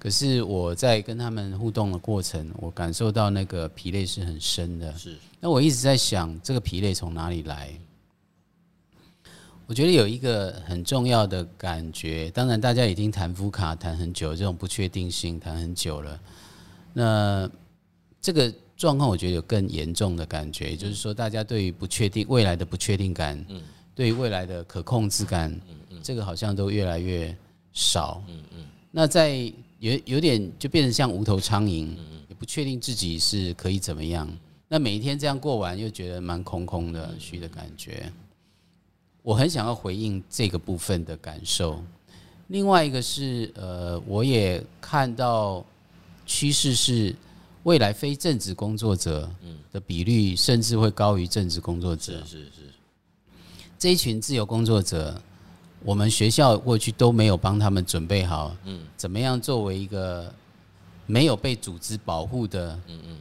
[0.00, 4.90] 可是我在跟他们互动的过程，我感受到那个疲累是很深的。
[4.96, 7.70] 是，那我一直在想，这个疲累从哪里来？
[9.66, 16.18] 我觉得有一个很重要的感觉，当然大家已经谈福卡谈很久，这种不确定性谈很久了。
[16.94, 17.48] 那
[18.22, 23.62] 这个状况，我觉得有更严重的感觉，就是说，大家对于不确定未来的不确定感，嗯，
[23.94, 27.36] 对于未来的可控制感，嗯嗯，这个好像都越来越
[27.74, 28.24] 少。
[28.28, 31.88] 嗯嗯，那在有有点就变成像无头苍蝇，
[32.28, 34.30] 也不确定自己是可以怎么样。
[34.68, 38.12] 那每一天这样过完，又觉得蛮空空的、虚的感觉。
[39.22, 41.82] 我很想要回应这个部分的感受。
[42.48, 45.64] 另外一个是，呃，我也看到
[46.26, 47.14] 趋势是，
[47.62, 49.30] 未来非正职工作者
[49.72, 52.22] 的比率甚至会高于正职工作者。
[52.26, 52.50] 是是是，
[53.78, 55.20] 这一群自由工作者。
[55.82, 60.32] 我们学校过去都没有帮他们准备好，嗯，怎么样作为一个
[61.06, 63.18] 没有被组织保护的，嗯嗯，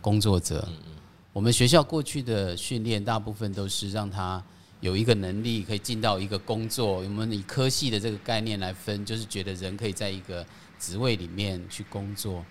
[0.00, 0.92] 工作者，嗯嗯，
[1.32, 4.40] 我们学校过去的训练大部分都是让他
[4.80, 10.46] 有一个能力可以进到一个工作，我们以科系的这个概念来分，就是觉得人可以在一个
[10.78, 12.44] 职位里面去工作。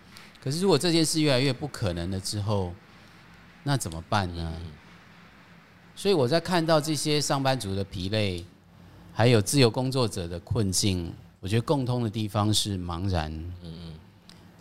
[0.44, 2.74] 可是如果这件事越来越不可能了之后，
[3.64, 4.54] 那怎么办呢？
[5.96, 8.44] 所以我在看到这些上班族的疲累。
[9.18, 13.32] 还有自由工作者的困境，我觉得共通的地方是茫然。
[13.64, 13.94] 嗯。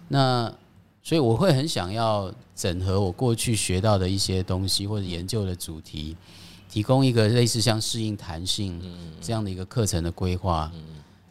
[0.07, 0.55] 那
[1.03, 6.17] 所以我会很想要整合我过去学到的一些东西或者研究的主题，
[6.71, 8.81] 提供一个类似像适应弹性
[9.21, 10.71] 这样的一个课程的规划。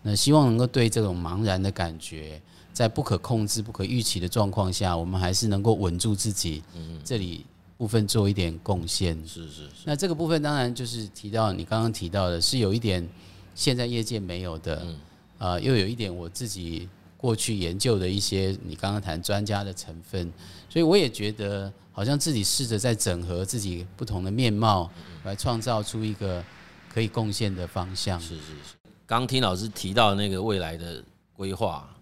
[0.01, 2.41] 那希望能够对这种茫然的感觉，
[2.73, 6.61] 在不可控制、不可预期的状况下，我们还是能够稳住自己。
[7.05, 7.45] 这里。
[7.83, 9.83] 部分做一点贡献，是是是。
[9.83, 13.05] 那这个部分当然就是提到你刚刚提到的，是有一点
[13.53, 14.99] 现在业界没有的，啊、嗯
[15.39, 20.31] 呃，又有一点我自己过去研究的一些你刚刚谈专家的成分，
[20.69, 24.89] 所以我也觉得好像自己试着在整合自己不同的面貌，
[25.25, 26.41] 来创造出一个
[26.87, 28.17] 可以贡献的方向。
[28.17, 28.77] 是是是。
[29.05, 31.03] 刚听老师提到那个未来的
[31.35, 31.93] 规划，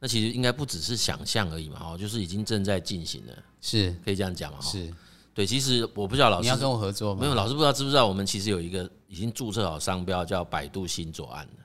[0.00, 4.60] 那其实应该不只是想象而已嘛，哦，就是已经正在进行了，是可以这样讲嘛？
[4.60, 4.92] 是。
[5.38, 7.20] 对，其实我不知道老师你要跟我合作吗？
[7.20, 8.08] 没有，老师不知道知不知道？
[8.08, 11.62] 我们其实有一个已经注册好商标，叫“百度新左岸”的。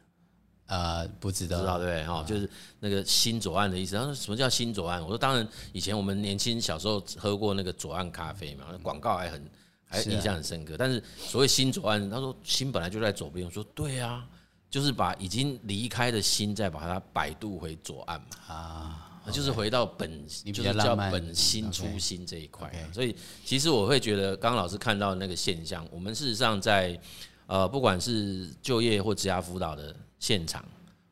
[0.68, 2.48] 呃，不知道，知道对哈，就是
[2.80, 3.96] 那个“新左岸”的意思。
[3.96, 9.44] 他说：“什么叫新左岸？”我说：“当然，以前我们年轻小时候喝过那个左岸咖啡嘛，广告还很
[9.84, 10.76] 还印象很深刻。
[10.78, 13.44] 但是所谓新左岸，他说新本来就在左边。
[13.44, 14.24] 我说对啊，
[14.70, 18.54] 就是把已经离开的心，再把它摆渡回左岸嘛。
[18.54, 19.10] 啊。
[19.26, 22.72] 那就是回到本，就是叫本心初心这一块。
[22.92, 27.00] 所以其实我会觉得，刚刚老师看到那个现象，我们事实上在
[27.48, 30.64] 呃，不管是就业或职涯辅导的现场，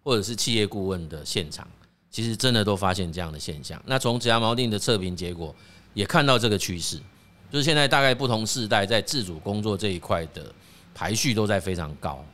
[0.03, 1.67] 或者是企业顾问的现场，
[2.09, 3.81] 其实真的都发现这样的现象。
[3.85, 5.55] 那从职涯锚定的测评结果
[5.93, 6.97] 也看到这个趋势，
[7.51, 10.53] 就是现在大概不同世代在自主工作这一块的
[10.93, 12.25] 排序都在非常高。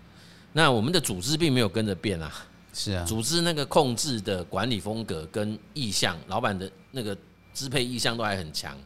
[0.54, 2.34] 那我们的组织并没有跟着变啊。
[2.78, 7.18] 是啊，组织那个控制的管理风格跟意向，老板的那个
[7.52, 8.78] 支配意向都还很强。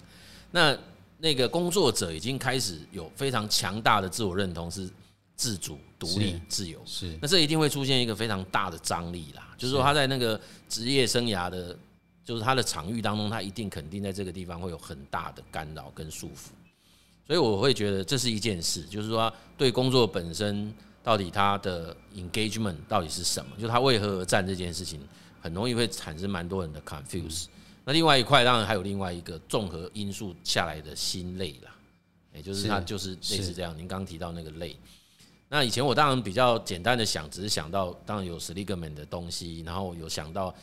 [0.49, 0.77] 那
[1.17, 4.89] 那个工作者已经开始有非常强大的自我认同，是
[5.35, 6.81] 自主、独立、自由。
[6.85, 9.49] 是，那这一定会出现一个非常大的张力啦。
[9.57, 10.39] 就是说他在那个
[10.69, 11.77] 职业生涯的，
[12.23, 16.51] 就是他的场域当中，他一定肯定在这个地方会有很大的干扰跟束缚。
[17.27, 20.73] 所以我会觉得这是一件事，就是说对工作本身
[21.04, 24.99] 到底他的 engagement 到底是什么，就他为何而战这件事情，
[25.41, 27.45] 很容易会产生蛮多人的 confuse。
[27.84, 31.76] 那另外一块当然还有另外一个综合因素下来的心累啦，
[32.34, 33.12] 也就是他就是。
[33.12, 33.76] 类似这样。
[33.76, 34.78] 您刚刚提到那个累，
[35.49, 40.54] 那以前我当然比较简单的想，只是想到当然有 Seligman 的东西，然后有想到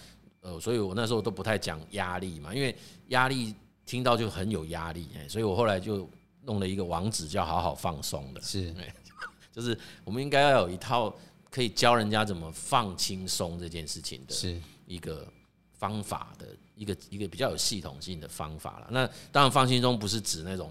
[0.41, 2.74] 呃，所以我那时候都不太讲压力嘛，因为
[3.09, 3.53] 压力
[3.84, 6.09] 听到就很有压力，哎所以我后来就
[6.45, 8.72] 弄了一个网址叫好好放松的，是，
[9.59, 11.12] 就是我们应该要有一套
[11.50, 15.26] 可以教人家怎么放轻松这件事情的，是一个
[15.72, 16.46] 方法的。
[16.78, 18.86] 一个一个比较有系统性的方法了。
[18.92, 20.70] 那当然，放轻松不是指那种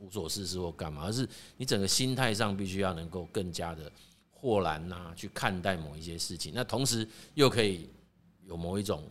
[0.00, 3.88] 无所事事或干嘛，而是你整个心态上必须要能够更加的
[4.32, 6.50] 豁然呐，去看待某一些事情。
[6.52, 7.88] 那同时又可以
[8.48, 9.04] 有某一种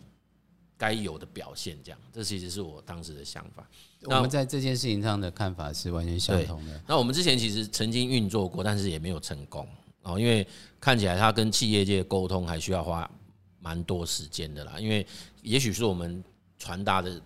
[0.78, 3.67] 该有的表现，这样，这其实是我当时的想法。
[4.03, 6.82] 我们在这件事情上的看法是完全相同的。
[6.88, 9.67] 那我们之前其实曾经运作过，但是也没有成功
[10.01, 10.47] 哦，因为
[10.80, 13.09] 看起来他跟企业界沟通还需要花
[13.59, 14.80] 蛮多时间的啦。
[14.80, 15.05] 因为
[15.41, 16.24] 也许是我们。
[16.59, 17.21] 传达的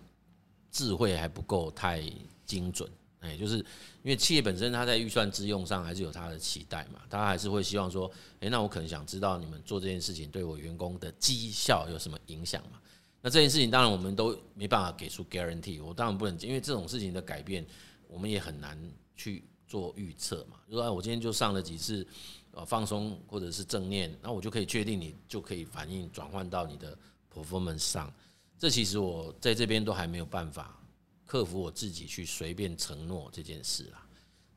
[0.72, 2.02] 智慧还不够太
[2.44, 2.90] 精准，
[3.20, 12.80] 哎，就是因为企业本身它在预算之用上还是有它的期待嘛，他还是会希望说，哎，那我可能想知道你们做这件事情对我员工的绩效有什么影响嘛？
[13.20, 17.66] 那这件事情当然我们都没办法给出 guarantee，我当然不能，因为这种事情的改变
[18.06, 18.78] 我们也很难
[19.16, 20.58] 去做预测嘛。
[20.70, 22.06] 就说我今天就上了几次
[22.52, 26.96] 呃放松或者是正念，那我就可以确定你就可以反应转换到你的
[27.34, 28.12] performance 上。
[28.58, 30.80] 这其实我在这边都还没有办法
[31.24, 34.06] 克服我自己去随便承诺这件事啦，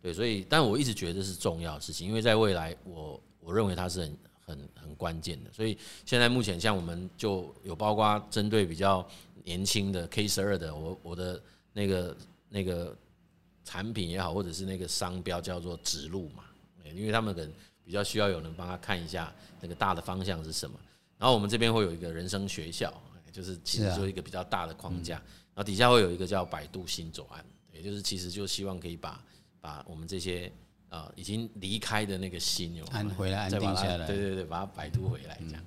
[0.02, 4.18] 对，所以但我一直觉得是重要的事情，因为在未来我我认为它是很
[4.52, 9.08] 很很关键的，所以现在目前像我们就有包括针对比较
[9.44, 11.42] 年轻的 K 十二的，我我的
[11.74, 12.18] 那个
[12.50, 12.96] 那个
[13.66, 16.44] 产品也好，或者是那个商标叫做指路嘛，
[16.94, 17.52] 因为他们可能
[17.84, 20.78] 比较需要有人帮他看一下那个大的方向是什么，
[21.18, 22.94] 然后我们这边会有一个人生学校。
[23.34, 27.42] 就是其实做一个比较大的框架，然后底下会有一个叫百度新左岸，
[27.72, 29.24] 也就是其实就希望可以把
[29.62, 30.52] 把我们这些
[30.92, 35.64] 呃已经离开的那个心有安回来安定下来，对对对，把它摆渡回来这样。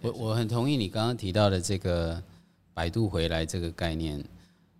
[0.00, 2.20] 我我很同意你刚刚提到的这个
[2.74, 4.22] 摆渡回来这个概念，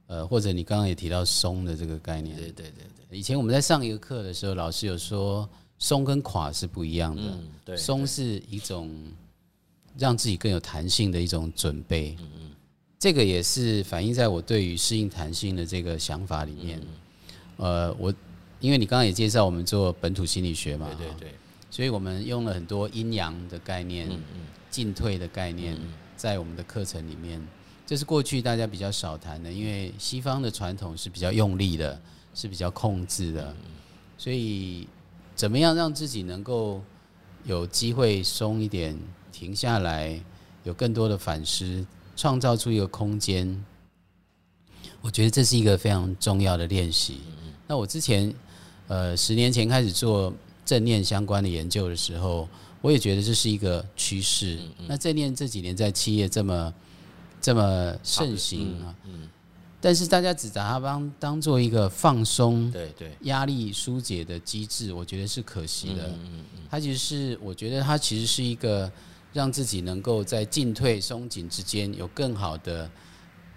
[0.09, 3.17] 呃，或者你刚刚也提到松的这个概念，对对对对。
[3.17, 7.23] 以前我们在上一个课的时候，老师有说松跟垮是不一样的，
[7.65, 8.91] 对，松是一种。
[9.97, 12.51] 让自己更有弹性的一种准备，嗯嗯，
[12.99, 16.83] 这个也是反映在我对于适应弹性的这个想法里面。
[17.59, 18.13] 呃，我
[18.65, 21.35] 因为你刚刚也介绍我们做本土心理学嘛，对对对，
[21.71, 24.41] 所以我们用了很多阴阳的概念，嗯嗯，
[24.71, 25.77] 进退的概念，
[26.17, 27.47] 在我们的课程里面，
[27.85, 32.01] 这是过去大家比较少谈的，因为西方的传统是比较用力的，
[32.35, 33.55] 是比较控制的，
[34.17, 34.89] 所以
[35.37, 36.83] 怎么样让自己能够
[37.45, 38.99] 有机会松一点？
[39.31, 40.19] 停下来，
[40.63, 41.87] 有更多的反思，
[42.17, 43.63] 创造出一个空间。
[45.03, 47.21] 我觉得这是一个非常重要的练习。
[47.67, 48.33] 那我之前，
[48.89, 50.33] 呃，十年前开始做
[50.65, 52.49] 正念相关的研究的时候，
[52.81, 54.59] 我也觉得这是一个趋势。
[54.87, 56.75] 那正念这几年在企业这么
[57.41, 58.95] 这么盛行啊，
[59.81, 66.13] 但是大家只把它当当做一个放松、对对压力疏解的机制，我觉得是可惜的。
[66.71, 68.91] 它其实是，我觉得它其实是一个。
[69.35, 72.89] 让自己能够在进退松紧之间有更好的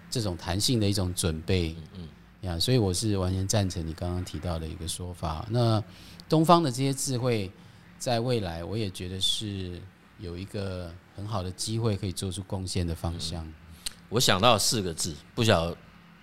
[0.09, 2.07] 这种弹性的一种准备，嗯
[2.41, 5.45] 呀，所以我是完全赞成你刚刚提到的一个说法。
[5.49, 5.83] 那
[6.29, 7.51] 东方的这些智慧，
[7.97, 9.81] 在未来我也觉得是
[10.19, 13.45] 有一个很好的机会可以做出贡献的方向。
[14.09, 15.77] 我想到四个字，不晓得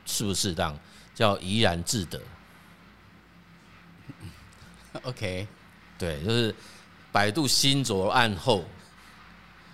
[0.06, 0.78] 适不适当，
[1.14, 2.20] 叫怡然自得。
[5.02, 5.48] OK，
[5.98, 6.54] 对，就是
[7.10, 8.64] 百度新左岸后。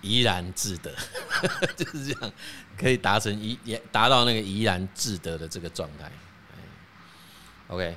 [0.03, 0.91] 怡然自得，
[1.77, 2.33] 就是这样，
[2.75, 6.11] 可以达成怡也达到那个怡然自得的这个状态。
[7.71, 7.95] OK，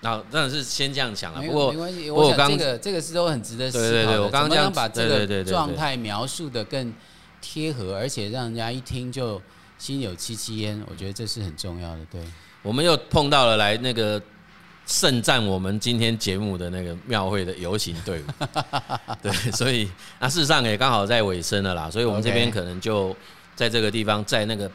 [0.00, 1.40] 那当然是先这样讲了。
[1.40, 3.90] 不过没关系，我想这个这个是都很值得思考的。
[3.90, 6.92] 对对对，我刚刚这样把这个状态描述的更
[7.40, 9.40] 贴合，而且让人家一听就
[9.78, 10.82] 心有戚戚焉。
[10.90, 12.00] 我觉得这是很重要的。
[12.10, 12.20] 对，
[12.62, 14.20] 我们又碰到了来那个。
[14.86, 18.24] 盛赞我们今天节目的那个庙会的游行队伍，
[19.22, 23.14] 对，所以那事实上也刚好在尾声了啦，所以我们这边可能就
[23.54, 24.68] 在这个地方，在那个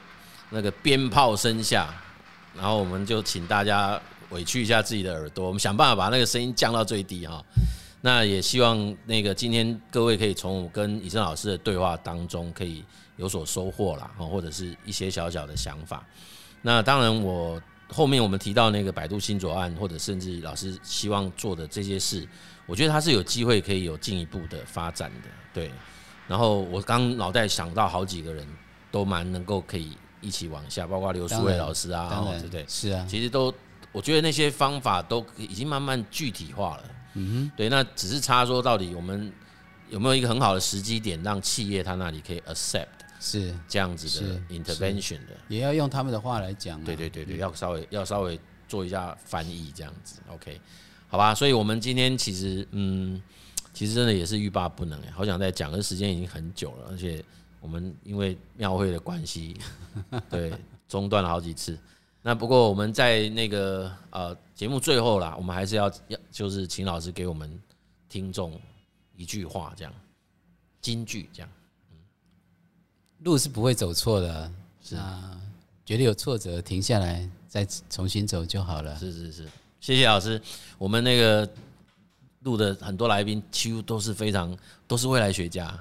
[0.51, 1.93] 那个鞭炮声下，
[2.55, 3.99] 然后我们就请大家
[4.35, 7.43] 委屈一下自己的耳朵，我们想办法把那个声音降到最低哈。
[8.01, 12.83] 那也希望那个今天各位可以从我跟以正老师的对话当中可以
[13.17, 16.05] 有所收获啦，或者是一些小小的想法。
[16.61, 17.59] 那当然我。
[17.89, 22.27] 后面我们提到那个百度新左岸，或者甚至老师希望做的这些事，
[22.65, 25.29] 我觉得他是有机会可以有进一步的发展的。
[25.53, 25.71] 对，
[26.27, 28.43] 然后我刚脑袋想到好几个人
[28.89, 32.65] 都蛮能够可以一起往下，包括刘书伟老师啊，对不对？
[32.67, 33.53] 是啊，其实都
[33.95, 36.83] 我觉得那些方法都已经慢慢具体化了。
[37.13, 39.31] 嗯哼，对，那只是差说到底我们
[39.89, 42.87] 有没有一个很好的时机点，让企业他那里可以 accept。
[43.17, 46.83] 是这样子的 intervention 的，也要用他们的话来讲。
[46.83, 48.37] 对对对对，要稍微要稍微
[48.67, 50.19] 做一下翻译，这样子。
[50.27, 50.59] OK，
[51.07, 51.33] 好吧。
[51.33, 53.19] 所以，我们今天其实，嗯，
[53.73, 57.23] 其实真的也是欲罢不能哎，好想再讲，可是时间已经很久了，而且
[57.61, 59.55] 我们因为庙会的关系，
[60.29, 60.53] 对，
[60.87, 61.79] 中断了好几次。
[62.27, 67.61] 那不过我们在那个呃节目最后啦，我们还是要要就是请老师给我们
[68.09, 68.59] 听众
[69.15, 69.93] 一句话，这样
[70.81, 71.49] 金句这样。
[71.91, 71.97] 嗯
[73.19, 74.51] 路是不会走错的，
[74.83, 75.39] 是啊，
[75.85, 78.97] 觉得有挫折，停下来再重新走就好了。
[78.97, 79.47] 是是是，
[79.79, 80.41] 谢谢老师。
[80.79, 81.47] 我们那个
[82.39, 84.57] 录的很多来宾，几乎都是非常
[84.87, 85.79] 都是未来学家，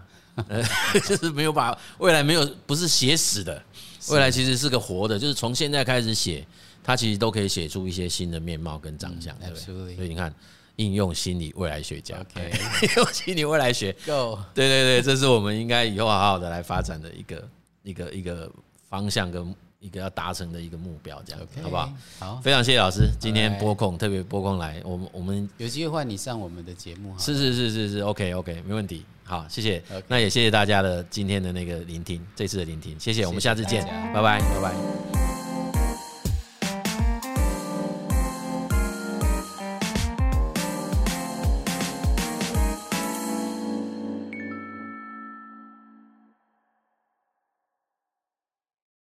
[1.09, 3.63] 就是没有把未来没有不是写死的，
[4.11, 6.47] 未来其实是个活的，就是从现在开始写，
[6.83, 9.97] 他其实都可以写出一些新的面貌跟长相，对不对？
[9.97, 10.35] 所以你看。
[10.77, 12.51] 应用心理未来学家，OK，
[12.83, 17.49] 应 用心理未来学，Go，对对对，这是我们应该以后好好的来发展的一个
[17.85, 18.51] 一个一个
[18.89, 21.93] 方向跟一个要达成的一个目标，这样子，好不好？
[22.19, 35.44] 好，非常谢谢老师今天播控特别播控来，我们我们有机会换你上我们的节目，是是是是是，OK OK，没问题，好，谢谢，那也谢谢大家的今天的那个聆听，这次的聆听，谢谢，我们下次见，拜拜拜拜。